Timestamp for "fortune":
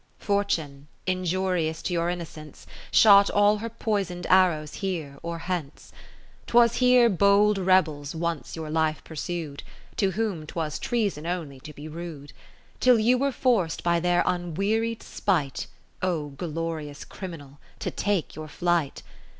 0.17-0.87